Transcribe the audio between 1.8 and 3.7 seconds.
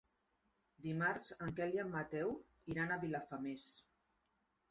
en Mateu iran a Vilafamés.